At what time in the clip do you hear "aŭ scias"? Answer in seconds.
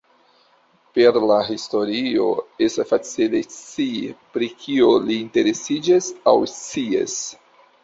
6.35-7.23